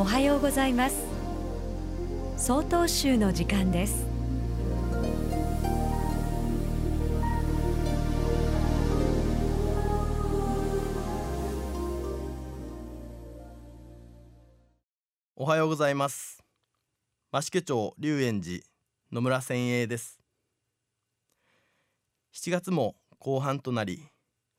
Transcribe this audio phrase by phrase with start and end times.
[0.00, 0.96] おはようございます。
[2.38, 4.06] 総統集の時間です。
[15.36, 16.42] おはようございます。
[17.30, 18.64] 増毛町龍園寺
[19.12, 20.18] 野村千栄です。
[22.32, 24.02] 7月も後半となり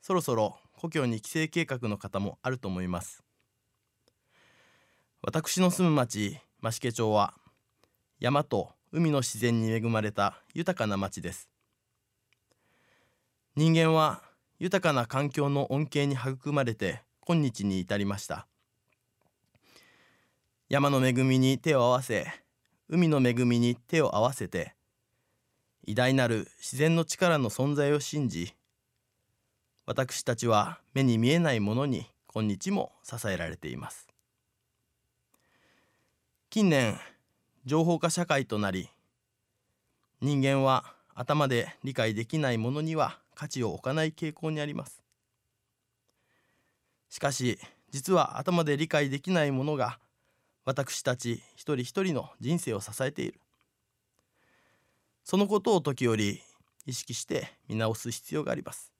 [0.02, 3.24] そろそろ故郷に帰省計画の方もあると思います。
[5.24, 7.32] 私の住む町増毛町は
[8.18, 11.48] 山と海の自然に恵まれた豊かな町です。
[13.54, 14.20] 人間は
[14.58, 18.48] 豊かな環境の恩恵に育まれて今日に至りました。
[20.68, 22.26] 山の恵みに手を合わせ
[22.88, 24.74] 海の恵みに手を合わせて
[25.84, 28.56] 偉大なる自然の力の存在を信じ
[29.86, 34.11] 私たちは目に見えないものに今日も支えられています。
[36.52, 37.00] 近年
[37.64, 38.90] 情報化社会となり
[40.20, 45.02] 人間は頭で理解できないものには価値を置かない傾向にあります。
[47.08, 47.58] しかし
[47.90, 49.98] 実は頭で理解できないものが
[50.66, 53.40] 私たち一人一人の人生を支えている。
[55.24, 56.42] そのことを時折
[56.84, 58.92] 意識して見直す必要があります。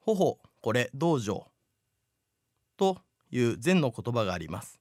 [0.00, 1.46] 頬これ道場
[2.76, 2.98] と
[3.30, 4.80] いう禅の言葉があります。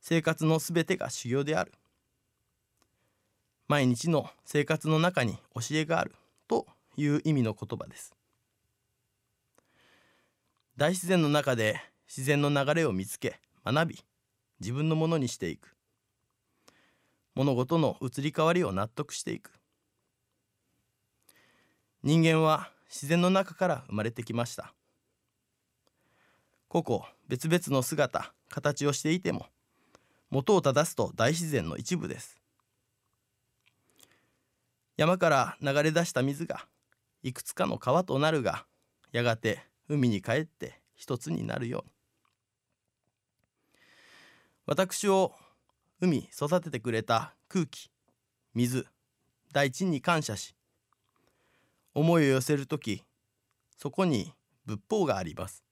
[0.00, 1.72] 生活のすべてが修行である。
[3.68, 6.14] 毎日の生活の中に教えがある。
[6.48, 8.12] という意味の言葉です。
[10.76, 14.04] 大自然の中で自然の流れを見つけ学び
[14.60, 15.76] 自分のものにしていく。
[17.34, 19.52] 物事の移り変わりを納得していく。
[22.02, 24.74] 人間は自然の中から生まれてきました。
[26.68, 29.46] 個々別々の姿形をしていても
[30.30, 32.40] 元を正すと大自然の一部です。
[34.96, 36.66] 山から流れ出した水が
[37.22, 38.64] いくつかの川となるが
[39.12, 41.92] やがて海に帰って一つになるように。
[44.66, 45.32] 私を
[46.00, 47.90] 海育ててくれた空気
[48.54, 48.86] 水
[49.52, 50.54] 大地に感謝し
[51.92, 53.02] 思いを寄せる時
[53.76, 54.32] そこに
[54.64, 55.64] 仏法があります。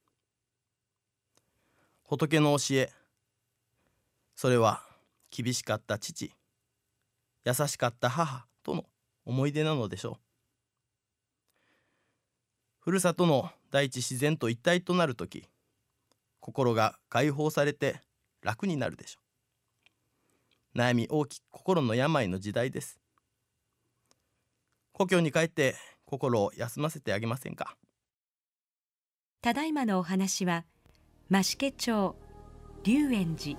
[2.03, 2.91] 仏の教え
[4.41, 4.85] それは
[5.33, 6.31] 厳しかった父
[7.45, 8.85] 優しかった母との
[9.25, 10.15] 思い出なのでしょう。
[12.79, 15.49] ふるさとの大地自然と一体となる時
[16.39, 18.01] 心が解放されて
[18.41, 19.21] 楽になるでしょ
[20.77, 20.79] う。
[20.79, 23.01] 悩み大きく心の病の時代です。
[24.93, 27.77] 故郷に帰って心を休ませてあげませんか？
[29.43, 30.65] ただいまのお話は
[31.29, 32.15] 増毛町
[32.85, 33.59] 龍園寺。